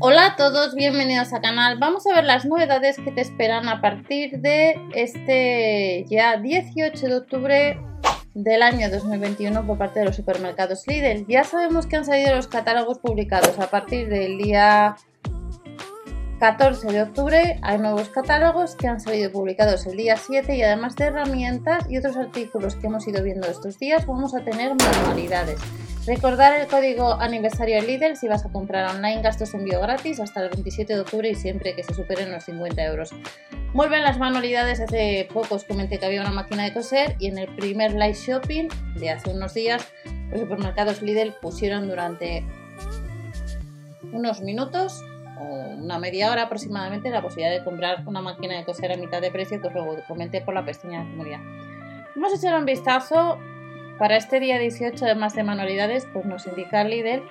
Hola 0.00 0.26
a 0.26 0.36
todos, 0.36 0.76
bienvenidos 0.76 1.32
al 1.32 1.40
canal. 1.40 1.76
Vamos 1.80 2.06
a 2.06 2.14
ver 2.14 2.22
las 2.22 2.44
novedades 2.44 2.98
que 2.98 3.10
te 3.10 3.20
esperan 3.20 3.68
a 3.68 3.80
partir 3.80 4.38
de 4.40 4.80
este 4.94 6.04
ya 6.08 6.36
18 6.36 7.04
de 7.04 7.16
octubre 7.16 7.80
del 8.32 8.62
año 8.62 8.90
2021 8.90 9.66
por 9.66 9.76
parte 9.76 9.98
de 9.98 10.06
los 10.06 10.14
supermercados 10.14 10.86
Lidl. 10.86 11.26
Ya 11.26 11.42
sabemos 11.42 11.88
que 11.88 11.96
han 11.96 12.04
salido 12.04 12.36
los 12.36 12.46
catálogos 12.46 13.00
publicados 13.00 13.58
a 13.58 13.70
partir 13.70 14.08
del 14.08 14.38
día 14.38 14.94
14 16.38 16.92
de 16.92 17.02
octubre. 17.02 17.58
Hay 17.62 17.78
nuevos 17.78 18.08
catálogos 18.10 18.76
que 18.76 18.86
han 18.86 19.00
salido 19.00 19.32
publicados 19.32 19.84
el 19.86 19.96
día 19.96 20.16
7 20.16 20.54
y 20.54 20.62
además 20.62 20.94
de 20.94 21.06
herramientas 21.06 21.90
y 21.90 21.98
otros 21.98 22.16
artículos 22.16 22.76
que 22.76 22.86
hemos 22.86 23.08
ido 23.08 23.20
viendo 23.24 23.48
estos 23.48 23.80
días 23.80 24.06
vamos 24.06 24.32
a 24.36 24.44
tener 24.44 24.76
manualidades. 24.76 25.58
Recordar 26.08 26.58
el 26.58 26.66
código 26.68 27.20
aniversario 27.20 27.82
Lidl 27.82 28.16
si 28.16 28.28
vas 28.28 28.42
a 28.46 28.50
comprar 28.50 28.96
online 28.96 29.20
gastos 29.20 29.52
envío 29.52 29.78
gratis 29.78 30.18
hasta 30.20 30.42
el 30.42 30.48
27 30.48 30.94
de 30.94 31.00
octubre 31.00 31.28
y 31.28 31.34
siempre 31.34 31.74
que 31.74 31.84
se 31.84 31.92
superen 31.92 32.32
los 32.32 32.44
50 32.44 32.82
euros. 32.82 33.10
Vuelven 33.74 34.02
las 34.02 34.18
manualidades, 34.18 34.80
hace 34.80 35.28
poco 35.30 35.58
comenté 35.68 35.98
que 35.98 36.06
había 36.06 36.22
una 36.22 36.30
máquina 36.30 36.64
de 36.64 36.72
coser 36.72 37.14
y 37.18 37.26
en 37.26 37.36
el 37.36 37.54
primer 37.54 37.92
live 37.92 38.14
shopping 38.14 38.68
de 38.94 39.10
hace 39.10 39.28
unos 39.28 39.52
días 39.52 39.86
los 40.30 40.40
supermercados 40.40 41.02
Lidl 41.02 41.34
pusieron 41.42 41.88
durante 41.88 42.42
unos 44.10 44.40
minutos 44.40 45.04
o 45.38 45.44
una 45.44 45.98
media 45.98 46.32
hora 46.32 46.44
aproximadamente 46.44 47.10
la 47.10 47.20
posibilidad 47.20 47.54
de 47.54 47.62
comprar 47.62 48.08
una 48.08 48.22
máquina 48.22 48.56
de 48.56 48.64
coser 48.64 48.92
a 48.92 48.96
mitad 48.96 49.20
de 49.20 49.30
precio 49.30 49.60
que 49.60 49.68
os 49.68 49.74
lo 49.74 50.02
comenté 50.08 50.40
por 50.40 50.54
la 50.54 50.64
pestaña 50.64 51.04
de 51.04 51.10
comunidad. 51.10 51.40
Vamos 52.14 52.32
a 52.32 52.36
echar 52.36 52.58
un 52.58 52.64
vistazo 52.64 53.38
para 53.98 54.16
este 54.16 54.40
día 54.40 54.58
18, 54.58 55.04
además 55.04 55.34
de 55.34 55.42
manualidades, 55.42 56.06
pues 56.12 56.24
nos 56.24 56.46
indica 56.46 56.84
Lidl 56.84 57.22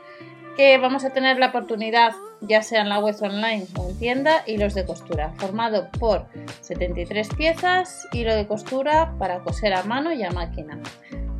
que 0.58 0.80
vamos 0.80 1.06
a 1.06 1.12
tener 1.12 1.38
la 1.38 1.50
oportunidad, 1.50 2.14
ya 2.42 2.64
sea 2.64 2.82
en 2.82 2.90
la 2.90 2.98
web 2.98 3.16
online 3.22 3.68
o 3.78 3.90
en 3.90 4.00
tienda, 4.00 4.42
hilos 4.48 4.74
de 4.74 4.86
costura, 4.86 5.32
formado 5.38 5.88
por 6.00 6.26
73 6.62 7.30
piezas, 7.38 8.08
hilo 8.12 8.36
de 8.36 8.48
costura 8.48 9.14
para 9.20 9.40
coser 9.42 9.76
a 9.76 9.84
mano 9.84 10.12
y 10.12 10.24
a 10.24 10.32
máquina, 10.32 10.80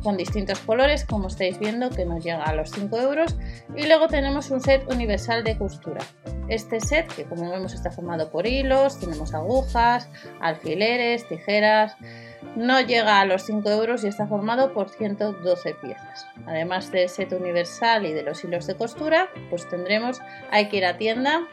con 0.04 0.16
distintos 0.16 0.60
colores, 0.60 1.04
como 1.04 1.26
estáis 1.26 1.58
viendo, 1.58 1.90
que 1.90 2.04
nos 2.04 2.22
llega 2.22 2.44
a 2.44 2.54
los 2.54 2.70
5 2.70 2.96
euros. 2.96 3.36
Y 3.76 3.88
luego 3.88 4.06
tenemos 4.06 4.50
un 4.52 4.60
set 4.60 4.88
universal 4.88 5.42
de 5.42 5.58
costura. 5.58 6.00
Este 6.48 6.78
set, 6.78 7.12
que 7.12 7.24
como 7.24 7.50
vemos 7.50 7.74
está 7.74 7.90
formado 7.90 8.30
por 8.30 8.46
hilos, 8.46 9.00
tenemos 9.00 9.34
agujas, 9.34 10.08
alfileres, 10.40 11.26
tijeras, 11.26 11.96
no 12.56 12.80
llega 12.80 13.20
a 13.20 13.24
los 13.24 13.42
5 13.42 13.68
euros 13.70 14.04
y 14.04 14.08
está 14.08 14.26
formado 14.26 14.72
por 14.72 14.88
112 14.88 15.74
piezas. 15.74 16.26
Además 16.46 16.90
del 16.90 17.08
set 17.08 17.32
universal 17.32 18.06
y 18.06 18.12
de 18.12 18.22
los 18.22 18.42
hilos 18.44 18.66
de 18.66 18.76
costura, 18.76 19.28
pues 19.50 19.68
tendremos, 19.68 20.20
hay 20.50 20.68
que 20.68 20.78
ir 20.78 20.86
a 20.86 20.96
tienda 20.96 21.46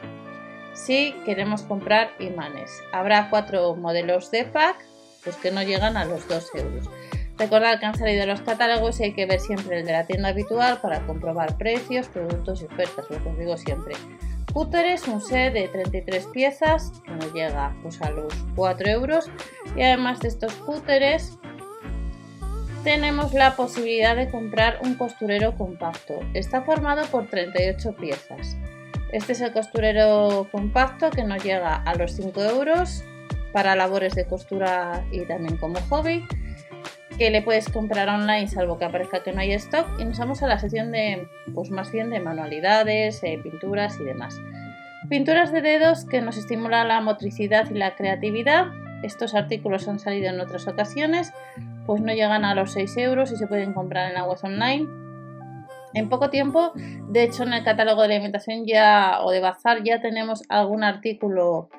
si 0.74 1.14
queremos 1.24 1.62
comprar 1.62 2.10
imanes. 2.18 2.82
Habrá 2.92 3.30
cuatro 3.30 3.74
modelos 3.76 4.30
de 4.30 4.44
pack, 4.44 4.76
pues 5.24 5.36
que 5.36 5.50
no 5.50 5.62
llegan 5.62 5.96
a 5.96 6.04
los 6.04 6.28
2 6.28 6.54
euros. 6.54 6.90
Recordad 7.38 7.78
que 7.78 7.86
han 7.86 7.98
salido 7.98 8.24
los 8.24 8.40
catálogos 8.40 8.98
y 9.00 9.04
hay 9.04 9.12
que 9.12 9.26
ver 9.26 9.40
siempre 9.40 9.80
el 9.80 9.86
de 9.86 9.92
la 9.92 10.06
tienda 10.06 10.30
habitual 10.30 10.80
para 10.80 11.06
comprobar 11.06 11.58
precios, 11.58 12.08
productos 12.08 12.62
y 12.62 12.64
ofertas, 12.64 13.10
lo 13.10 13.22
que 13.22 13.28
os 13.28 13.38
digo 13.38 13.56
siempre 13.56 13.94
cúteres, 14.56 15.06
un 15.06 15.20
set 15.20 15.52
de 15.52 15.68
33 15.68 16.28
piezas 16.28 16.90
que 17.04 17.10
nos 17.10 17.30
llega 17.34 17.76
pues, 17.82 18.00
a 18.00 18.08
los 18.08 18.32
4 18.54 18.88
euros 18.88 19.30
y 19.76 19.82
además 19.82 20.20
de 20.20 20.28
estos 20.28 20.54
cúteres 20.54 21.36
tenemos 22.82 23.34
la 23.34 23.54
posibilidad 23.54 24.16
de 24.16 24.30
comprar 24.30 24.78
un 24.82 24.94
costurero 24.94 25.54
compacto. 25.58 26.20
Está 26.32 26.62
formado 26.62 27.04
por 27.08 27.26
38 27.26 27.96
piezas. 27.96 28.56
Este 29.12 29.32
es 29.32 29.42
el 29.42 29.52
costurero 29.52 30.48
compacto 30.50 31.10
que 31.10 31.24
nos 31.24 31.44
llega 31.44 31.74
a 31.74 31.94
los 31.94 32.12
5 32.12 32.40
euros 32.44 33.04
para 33.52 33.76
labores 33.76 34.14
de 34.14 34.24
costura 34.24 35.04
y 35.12 35.26
también 35.26 35.58
como 35.58 35.78
hobby 35.90 36.26
que 37.18 37.30
le 37.30 37.42
puedes 37.42 37.68
comprar 37.70 38.08
online 38.08 38.48
salvo 38.48 38.78
que 38.78 38.84
aparezca 38.84 39.22
que 39.22 39.32
no 39.32 39.40
hay 39.40 39.52
stock 39.52 39.86
y 39.98 40.04
nos 40.04 40.18
vamos 40.18 40.42
a 40.42 40.46
la 40.46 40.58
sección 40.58 40.92
de 40.92 41.28
pues 41.54 41.70
más 41.70 41.90
bien 41.90 42.10
de 42.10 42.20
manualidades, 42.20 43.22
eh, 43.22 43.38
pinturas 43.42 43.98
y 44.00 44.04
demás. 44.04 44.38
Pinturas 45.08 45.52
de 45.52 45.62
dedos 45.62 46.04
que 46.04 46.20
nos 46.20 46.36
estimulan 46.36 46.88
la 46.88 47.00
motricidad 47.00 47.70
y 47.70 47.74
la 47.74 47.94
creatividad. 47.94 48.66
Estos 49.02 49.34
artículos 49.34 49.88
han 49.88 49.98
salido 49.98 50.28
en 50.28 50.40
otras 50.40 50.66
ocasiones, 50.66 51.32
pues 51.86 52.02
no 52.02 52.12
llegan 52.12 52.44
a 52.44 52.54
los 52.54 52.72
6 52.72 52.96
euros 52.98 53.32
y 53.32 53.36
se 53.36 53.46
pueden 53.46 53.72
comprar 53.72 54.08
en 54.08 54.14
la 54.14 54.24
web 54.24 54.38
online. 54.42 54.86
En 55.94 56.08
poco 56.08 56.28
tiempo, 56.28 56.72
de 57.08 57.22
hecho 57.22 57.44
en 57.44 57.54
el 57.54 57.64
catálogo 57.64 58.02
de 58.02 58.16
alimentación 58.16 58.66
ya 58.66 59.20
o 59.22 59.30
de 59.30 59.40
bazar 59.40 59.82
ya 59.84 60.00
tenemos 60.00 60.42
algún 60.48 60.84
artículo 60.84 61.70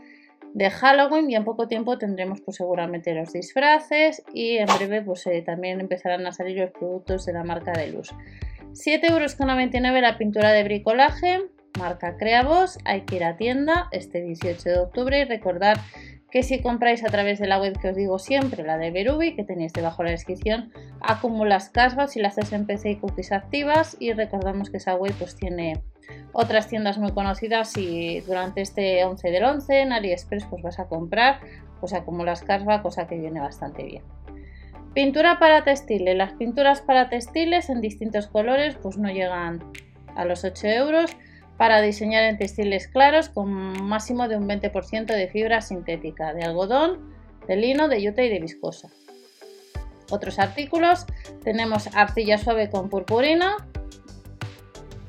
de 0.53 0.69
Halloween 0.69 1.29
y 1.29 1.35
en 1.35 1.43
poco 1.43 1.67
tiempo 1.67 1.97
tendremos 1.97 2.41
pues 2.41 2.57
seguramente 2.57 3.13
los 3.13 3.33
disfraces 3.33 4.23
y 4.33 4.57
en 4.57 4.67
breve 4.77 5.01
pues 5.01 5.25
eh, 5.27 5.43
también 5.45 5.79
empezarán 5.79 6.25
a 6.25 6.31
salir 6.31 6.57
los 6.57 6.71
productos 6.71 7.25
de 7.25 7.33
la 7.33 7.43
marca 7.43 7.71
de 7.73 7.91
luz. 7.91 8.13
7,99 8.73 9.09
euros 9.11 10.01
la 10.01 10.17
pintura 10.17 10.51
de 10.51 10.63
bricolaje, 10.63 11.41
marca 11.77 12.17
Creavos, 12.17 12.77
hay 12.85 13.01
que 13.01 13.17
ir 13.17 13.23
a 13.23 13.37
tienda 13.37 13.87
este 13.91 14.21
18 14.21 14.69
de 14.69 14.79
octubre 14.79 15.19
y 15.19 15.23
recordar 15.25 15.77
que 16.37 16.43
si 16.43 16.61
compráis 16.61 17.03
a 17.03 17.07
través 17.07 17.39
de 17.39 17.47
la 17.47 17.59
web 17.59 17.79
que 17.81 17.89
os 17.89 17.95
digo 17.95 18.19
siempre, 18.19 18.63
la 18.63 18.77
de 18.77 18.91
Berubi, 18.91 19.35
que 19.35 19.43
tenéis 19.43 19.73
debajo 19.73 20.03
de 20.03 20.09
la 20.09 20.11
descripción, 20.11 20.71
acumulas 21.01 21.71
cashback 21.71 22.15
y 22.15 22.19
las 22.19 22.37
haces 22.37 22.53
en 22.53 22.67
PC 22.67 22.91
y 22.91 22.95
cookies 22.97 23.31
activas 23.31 23.97
y 23.99 24.13
recordamos 24.13 24.69
que 24.69 24.77
esa 24.77 24.93
web 24.93 25.15
pues 25.17 25.35
tiene 25.35 25.81
otras 26.33 26.67
tiendas 26.67 26.99
muy 26.99 27.11
conocidas 27.11 27.75
y 27.75 28.19
durante 28.19 28.61
este 28.61 29.03
11 29.03 29.31
del 29.31 29.45
11 29.45 29.81
en 29.81 29.93
AliExpress 29.93 30.45
pues 30.45 30.61
vas 30.61 30.77
a 30.77 30.85
comprar, 30.85 31.39
pues 31.79 31.93
acumulas 31.93 32.43
cashback, 32.43 32.83
cosa 32.83 33.07
que 33.07 33.17
viene 33.17 33.39
bastante 33.39 33.81
bien. 33.81 34.03
Pintura 34.93 35.39
para 35.39 35.63
textiles. 35.63 36.15
Las 36.15 36.33
pinturas 36.33 36.81
para 36.81 37.09
textiles 37.09 37.71
en 37.71 37.81
distintos 37.81 38.27
colores 38.27 38.75
pues 38.75 38.99
no 38.99 39.09
llegan 39.09 39.63
a 40.15 40.23
los 40.23 40.43
8 40.43 40.67
euros 40.67 41.17
para 41.57 41.81
diseñar 41.81 42.23
en 42.23 42.37
textiles 42.37 42.87
claros 42.87 43.29
con 43.29 43.49
máximo 43.83 44.27
de 44.27 44.37
un 44.37 44.47
20% 44.47 45.05
de 45.05 45.27
fibra 45.27 45.61
sintética, 45.61 46.33
de 46.33 46.43
algodón, 46.43 47.15
de 47.47 47.55
lino, 47.55 47.87
de 47.87 48.01
yute 48.01 48.25
y 48.25 48.29
de 48.29 48.39
viscosa. 48.39 48.89
Otros 50.09 50.39
artículos 50.39 51.05
tenemos 51.43 51.89
arcilla 51.95 52.37
suave 52.37 52.69
con 52.69 52.89
purpurina. 52.89 53.57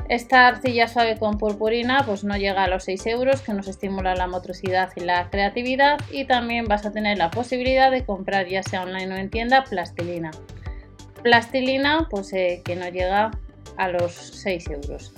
Esta 0.08 0.48
arcilla 0.48 0.88
suave 0.88 1.19
con 1.19 1.37
purpurina 1.37 2.03
pues 2.06 2.25
no 2.25 2.37
llega 2.37 2.64
a 2.64 2.69
los 2.69 2.84
6 2.84 3.06
euros 3.08 3.42
que 3.42 3.53
nos 3.53 3.69
estimula 3.69 4.14
la 4.14 4.26
motricidad 4.26 4.91
y 4.97 5.00
la 5.00 5.28
creatividad 5.28 5.98
y 6.10 6.25
también 6.25 6.64
vas 6.64 6.87
a 6.87 6.92
tener 6.92 7.19
la 7.19 7.31
posibilidad 7.31 7.91
de 7.91 8.06
comprar 8.06 8.48
ya 8.48 8.62
sea 8.62 8.82
online 8.82 9.14
o 9.14 9.16
en 9.19 9.28
tienda 9.28 9.64
plastilina. 9.64 10.31
Plastilina 11.22 12.08
pues 12.10 12.32
eh, 12.32 12.62
que 12.64 12.75
no 12.75 12.88
llega 12.88 13.32
a 13.76 13.88
los 13.88 14.14
6 14.14 14.70
euros. 14.70 15.12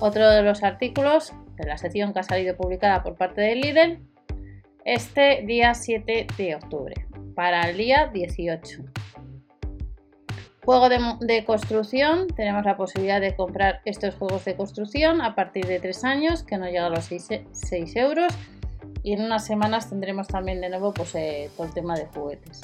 Otro 0.00 0.30
de 0.30 0.42
los 0.42 0.62
artículos 0.62 1.32
de 1.56 1.66
la 1.66 1.76
sección 1.76 2.12
que 2.12 2.20
ha 2.20 2.22
salido 2.22 2.56
publicada 2.56 3.02
por 3.02 3.16
parte 3.16 3.40
de 3.40 3.56
Lidl 3.56 3.98
este 4.84 5.42
día 5.44 5.74
7 5.74 6.28
de 6.36 6.54
octubre 6.54 6.94
para 7.34 7.68
el 7.68 7.76
día 7.76 8.06
18. 8.06 8.84
Juego 10.64 10.88
de, 10.88 11.44
construcción, 11.44 12.28
tenemos 12.28 12.64
la 12.64 12.76
posibilidad 12.76 13.20
de 13.20 13.34
comprar 13.34 13.80
estos 13.84 14.14
juegos 14.14 14.44
de 14.44 14.54
construcción 14.54 15.20
a 15.20 15.34
partir 15.34 15.66
de 15.66 15.80
3 15.80 16.04
años 16.04 16.42
que 16.44 16.58
no 16.58 16.66
llega 16.66 16.86
a 16.86 16.90
los 16.90 17.06
6, 17.06 17.96
euros 17.96 18.32
y 19.02 19.14
en 19.14 19.22
unas 19.22 19.46
semanas 19.46 19.88
tendremos 19.88 20.28
también 20.28 20.60
de 20.60 20.68
nuevo 20.68 20.92
pues, 20.92 21.14
eh, 21.16 21.50
todo 21.56 21.66
el 21.66 21.74
tema 21.74 21.96
de 21.96 22.06
juguetes. 22.06 22.60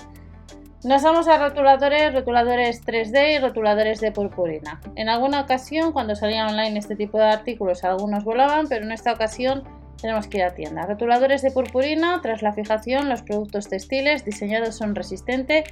Nos 0.85 1.03
vamos 1.03 1.29
a 1.29 1.39
rotuladores, 1.39 2.13
rotuladores 2.13 2.85
3D 2.85 3.37
y 3.37 3.39
rotuladores 3.39 4.03
de 4.03 4.13
purpurina. 4.13 4.83
En 4.97 5.09
alguna 5.09 5.41
ocasión, 5.41 5.93
cuando 5.93 6.15
salía 6.15 6.47
online 6.47 6.79
este 6.79 6.95
tipo 6.95 7.17
de 7.17 7.25
artículos, 7.25 7.85
algunos 7.85 8.23
volaban, 8.23 8.67
pero 8.69 8.85
en 8.85 8.93
esta 8.93 9.15
ocasión 9.15 9.65
tenemos 9.99 10.27
que 10.27 10.37
ir 10.37 10.45
a 10.45 10.55
tienda. 10.55 10.85
Rotuladores 10.85 11.41
de 11.41 11.53
purpurina, 11.53 12.21
tras 12.21 12.43
la 12.43 12.53
fijación, 12.53 13.09
los 13.09 13.23
productos 13.23 13.71
textiles 13.71 14.27
diseñados 14.27 14.77
son 14.77 14.95
resistentes 14.95 15.65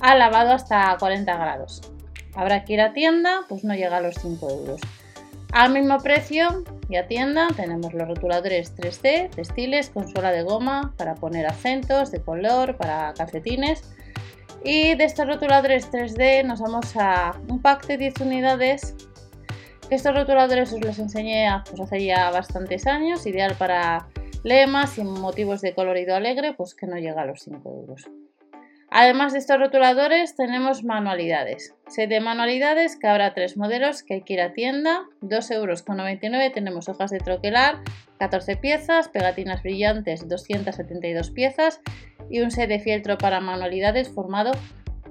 a 0.00 0.14
lavado 0.16 0.52
hasta 0.52 0.94
40 0.98 1.34
grados. 1.34 1.80
Habrá 2.34 2.66
que 2.66 2.74
ir 2.74 2.82
a 2.82 2.92
tienda, 2.92 3.46
pues 3.48 3.64
no 3.64 3.74
llega 3.74 3.96
a 3.96 4.02
los 4.02 4.16
5 4.16 4.50
euros. 4.50 4.82
Al 5.50 5.72
mismo 5.72 5.96
precio 6.00 6.62
y 6.90 6.96
a 6.96 7.06
tienda 7.06 7.48
tenemos 7.56 7.94
los 7.94 8.06
rotuladores 8.06 8.76
3D 8.76 9.30
textiles 9.30 9.88
con 9.88 10.06
suela 10.08 10.30
de 10.30 10.42
goma 10.42 10.92
para 10.98 11.14
poner 11.14 11.46
acentos 11.46 12.10
de 12.10 12.20
color 12.20 12.76
para 12.76 13.14
calcetines 13.14 13.82
y 14.64 14.94
de 14.94 15.04
estos 15.04 15.26
rotuladores 15.26 15.90
3D 15.90 16.44
nos 16.44 16.60
vamos 16.60 16.96
a 16.96 17.40
un 17.48 17.60
pack 17.62 17.86
de 17.86 17.98
10 17.98 18.20
unidades. 18.20 18.94
Estos 19.90 20.14
rotuladores 20.14 20.72
os 20.72 20.84
los 20.84 20.98
enseñé 20.98 21.48
pues, 21.68 21.80
hace 21.80 22.04
ya 22.04 22.30
bastantes 22.30 22.86
años, 22.86 23.26
ideal 23.26 23.54
para 23.58 24.08
lemas 24.44 24.98
y 24.98 25.04
motivos 25.04 25.60
de 25.60 25.74
colorido 25.74 26.14
alegre, 26.14 26.54
pues 26.54 26.74
que 26.74 26.86
no 26.86 26.96
llega 26.96 27.22
a 27.22 27.26
los 27.26 27.40
5 27.40 27.68
euros. 27.70 28.10
Además 28.90 29.34
de 29.34 29.38
estos 29.40 29.58
rotuladores 29.58 30.34
tenemos 30.34 30.82
manualidades. 30.82 31.74
Set 31.88 32.08
de 32.08 32.20
manualidades 32.20 32.96
que 32.96 33.06
habrá 33.06 33.34
tres 33.34 33.58
modelos 33.58 34.02
que 34.02 34.14
hay 34.14 34.22
que 34.22 34.32
ir 34.32 34.40
a 34.40 34.54
tienda. 34.54 35.02
2,99 35.20 35.54
euros 35.54 35.84
tenemos 36.54 36.88
hojas 36.88 37.10
de 37.10 37.18
troquelar, 37.18 37.82
14 38.18 38.56
piezas, 38.56 39.08
pegatinas 39.08 39.62
brillantes 39.62 40.26
272 40.26 41.30
piezas 41.30 41.80
y 42.30 42.40
un 42.40 42.50
set 42.50 42.68
de 42.68 42.80
fieltro 42.80 43.18
para 43.18 43.40
manualidades 43.40 44.08
formado 44.08 44.52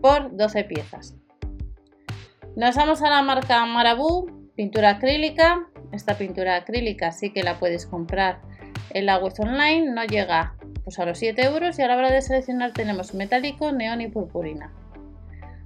por 0.02 0.36
12 0.36 0.64
piezas. 0.66 1.16
Nos 2.56 2.76
vamos 2.76 3.02
a 3.02 3.10
la 3.10 3.22
marca 3.22 3.66
Marabou, 3.66 4.50
pintura 4.56 4.92
acrílica. 4.92 5.68
Esta 5.92 6.18
pintura 6.18 6.56
acrílica 6.56 7.12
sí 7.12 7.32
que 7.32 7.44
la 7.44 7.60
puedes 7.60 7.86
comprar 7.86 8.42
en 8.92 9.06
la 9.06 9.18
web 9.18 9.34
online, 9.40 9.92
no 9.92 10.04
llega 10.06 10.56
pues, 10.84 11.00
a 11.00 11.06
los 11.06 11.20
7 11.20 11.46
euros 11.46 11.78
y 11.78 11.82
a 11.82 11.88
la 11.88 11.98
hora 11.98 12.12
de 12.12 12.22
seleccionar 12.22 12.74
tenemos 12.74 13.14
metálico, 13.14 13.72
neón 13.72 14.02
y 14.02 14.08
purpurina. 14.08 14.74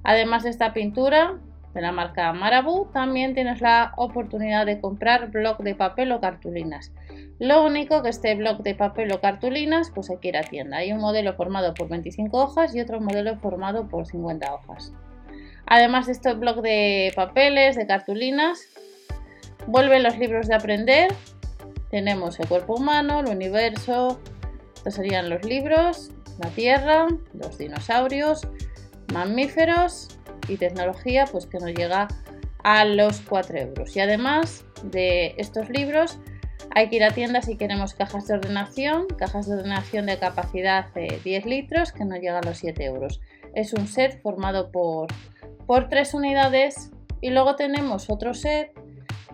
Además 0.04 0.44
de 0.44 0.50
esta 0.50 0.74
pintura 0.74 1.40
de 1.74 1.82
la 1.82 1.92
marca 1.92 2.34
Marabou, 2.34 2.92
también 2.92 3.34
tienes 3.34 3.62
la 3.62 3.94
oportunidad 3.96 4.66
de 4.66 4.80
comprar 4.80 5.32
bloc 5.32 5.60
de 5.60 5.76
papel 5.76 6.12
o 6.12 6.20
cartulinas. 6.20 6.92
Lo 7.40 7.66
único 7.66 8.04
que 8.04 8.10
este 8.10 8.36
bloc 8.36 8.62
de 8.62 8.76
papel 8.76 9.12
o 9.12 9.22
cartulinas, 9.22 9.92
pues 9.94 10.10
hay 10.10 10.18
que 10.18 10.28
ir 10.30 10.38
a 10.38 10.44
tienda. 10.44 10.78
Hay 10.78 10.92
un 10.92 11.00
modelo 11.00 11.34
formado 11.34 11.74
por 11.74 11.90
25 11.90 12.38
hojas 12.38 12.76
y 12.76 12.82
otro 12.82 13.00
modelo 13.02 13.38
formado 13.38 13.88
por 13.88 14.06
50 14.06 14.54
hojas. 14.54 14.94
Además 15.66 16.06
de 16.06 16.12
este 16.12 16.34
bloc 16.34 16.62
de 16.62 17.12
papeles, 17.16 17.76
de 17.78 17.88
cartulinas, 17.88 18.68
vuelven 19.68 20.04
los 20.04 20.18
libros 20.18 20.48
de 20.48 20.56
aprender. 20.56 21.14
Tenemos 21.90 22.40
el 22.40 22.48
cuerpo 22.48 22.76
humano, 22.76 23.22
el 23.22 23.28
universo, 23.28 24.20
estos 24.76 24.96
serían 24.96 25.30
los 25.30 25.44
libros, 25.44 26.12
la 26.44 26.50
Tierra, 26.50 27.08
los 27.34 27.58
dinosaurios, 27.58 28.48
mamíferos 29.14 30.20
y 30.48 30.58
tecnología, 30.58 31.26
pues 31.32 31.46
que 31.46 31.60
nos 31.60 31.74
llega 31.74 32.08
a 32.64 32.86
los 32.86 33.22
4 33.22 33.58
euros. 33.58 33.96
Y 33.96 34.00
además 34.00 34.66
de 34.84 35.36
estos 35.38 35.70
libros, 35.70 36.20
hay 36.74 36.90
que 36.90 36.98
ir 36.98 37.04
a 37.04 37.12
tienda 37.12 37.42
si 37.42 37.58
queremos 37.58 37.94
cajas 37.94 38.28
de 38.28 38.36
ordenación, 38.36 39.08
cajas 39.18 39.48
de 39.48 39.56
ordenación 39.56 40.06
de 40.06 40.18
capacidad 40.18 40.94
de 40.94 41.20
10 41.24 41.46
litros, 41.46 41.92
que 41.92 42.06
nos 42.06 42.20
llega 42.20 42.40
a 42.40 42.46
los 42.46 42.58
7 42.58 42.84
euros. 42.86 43.20
Es 43.54 43.74
un 43.74 43.88
set 43.88 44.22
formado 44.22 44.72
por, 44.72 45.08
por 45.66 45.90
3 45.90 46.14
unidades 46.14 46.92
y 47.20 47.32
luego 47.32 47.56
tenemos 47.56 48.10
otro 48.10 48.34
set 48.34 48.72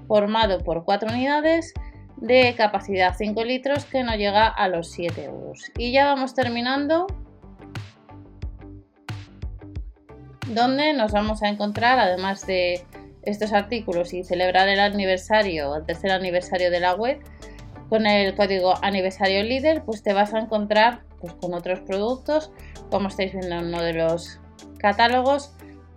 formado 0.08 0.60
por 0.60 0.84
4 0.86 1.10
unidades 1.10 1.74
de 2.18 2.56
capacidad 2.58 3.16
5 3.16 3.44
litros 3.44 3.86
que 3.86 4.04
no 4.04 4.16
llega 4.16 4.48
a 4.48 4.68
los 4.68 4.92
7 4.92 5.24
euros. 5.26 5.72
Y 5.78 5.92
ya 5.92 6.06
vamos 6.06 6.34
terminando 6.34 7.08
donde 10.50 10.94
nos 10.94 11.12
vamos 11.12 11.44
a 11.44 11.50
encontrar, 11.50 12.00
además 12.00 12.46
de 12.46 12.84
estos 13.24 13.52
artículos 13.54 14.14
y 14.14 14.24
celebrar 14.24 14.70
el 14.70 14.80
aniversario, 14.80 15.76
el 15.76 15.86
tercer 15.86 16.12
aniversario 16.12 16.72
de 16.72 16.80
la 16.80 16.96
web, 16.96 17.20
con 17.90 18.06
el 18.06 18.36
código 18.36 18.74
aniversario 18.82 19.44
líder, 19.44 19.84
pues 19.84 20.04
te 20.04 20.14
vas 20.14 20.34
a 20.34 20.40
encontrar 20.40 21.02
pues, 21.20 21.34
con 21.34 21.54
otros 21.54 21.80
productos, 21.82 22.52
como 22.90 23.08
estáis 23.08 23.34
viendo 23.34 23.56
en 23.56 23.66
uno 23.68 23.82
de 23.82 23.94
los 23.94 24.40
catálogos, 24.78 25.52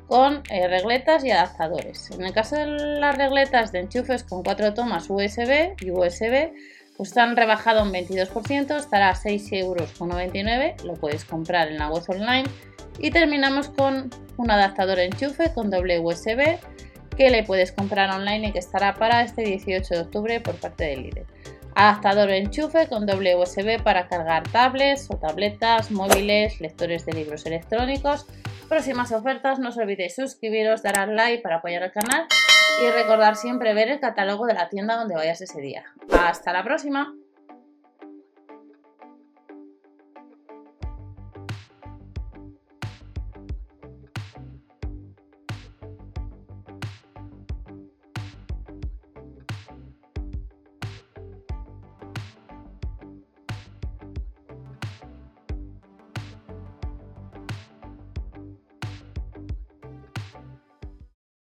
con 0.08 0.43
eh, 0.50 0.67
regletas 0.67 1.25
y 1.25 1.31
adaptadores. 1.31 2.11
En 2.11 2.25
el 2.25 2.32
caso 2.32 2.56
de 2.56 2.67
las 2.67 3.17
regletas 3.17 3.70
de 3.70 3.81
enchufes 3.81 4.25
con 4.25 4.43
cuatro 4.43 4.75
tomas 4.75 5.08
USB 5.08 5.76
y 5.81 5.93
USB, 5.93 6.53
pues 6.96 7.11
están 7.11 7.37
rebajado 7.37 7.85
un 7.85 7.93
22%, 7.93 8.76
estará 8.76 9.11
a 9.11 9.14
6,99 9.14 9.55
euros, 9.61 10.85
lo 10.85 10.94
puedes 10.94 11.25
comprar 11.25 11.69
en 11.69 11.79
la 11.79 11.91
web 11.91 12.03
online. 12.08 12.44
Y 13.00 13.11
terminamos 13.11 13.69
con 13.69 14.11
un 14.37 14.50
adaptador 14.50 14.99
enchufe 15.00 15.52
con 15.52 15.70
doble 15.70 15.99
USB 16.00 16.58
que 17.17 17.31
le 17.31 17.43
puedes 17.43 17.73
comprar 17.73 18.11
online 18.11 18.49
y 18.49 18.52
que 18.52 18.58
estará 18.58 18.94
para 18.94 19.23
este 19.23 19.43
18 19.43 19.94
de 19.94 20.00
octubre 20.00 20.41
por 20.41 20.55
parte 20.56 20.85
del 20.85 21.02
líder. 21.02 21.26
Adaptador 21.75 22.31
enchufe 22.31 22.88
con 22.88 23.06
doble 23.06 23.37
USB 23.37 23.82
para 23.82 24.08
cargar 24.08 24.43
tablets 24.50 25.08
o 25.11 25.17
tabletas, 25.17 25.91
móviles, 25.91 26.61
lectores 26.61 27.06
de 27.06 27.12
libros 27.12 27.47
electrónicos 27.47 28.26
próximas 28.70 29.11
ofertas, 29.11 29.58
no 29.58 29.70
os 29.70 29.76
olvidéis 29.76 30.14
suscribiros, 30.14 30.82
dar 30.82 30.96
al 30.96 31.17
like 31.17 31.43
para 31.43 31.56
apoyar 31.56 31.82
el 31.82 31.91
canal 31.91 32.26
y 32.81 32.88
recordar 32.91 33.35
siempre 33.35 33.75
ver 33.75 33.88
el 33.88 33.99
catálogo 33.99 34.46
de 34.46 34.55
la 34.55 34.69
tienda 34.69 34.96
donde 34.96 35.17
vayas 35.17 35.41
ese 35.41 35.61
día. 35.61 35.85
¡Hasta 36.12 36.53
la 36.53 36.62
próxima! 36.62 37.12